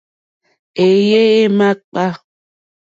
[0.85, 2.05] Éèyé é màkpá.